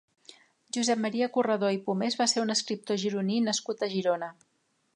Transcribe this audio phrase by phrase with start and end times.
[0.77, 4.35] Josep Maria Corredor i Pomés va ser un escriptor gironí nascut a Girona.